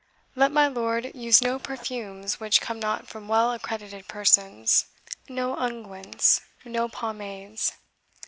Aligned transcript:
Let 0.35 0.51
my 0.51 0.67
lord 0.67 1.11
use 1.13 1.43
no 1.43 1.59
perfumes 1.59 2.39
which 2.39 2.59
come 2.59 2.79
not 2.79 3.05
from 3.07 3.27
well 3.27 3.51
accredited 3.53 4.07
persons; 4.07 4.87
no 5.29 5.55
unguents 5.55 6.41
no 6.65 6.89
pomades. 6.89 7.73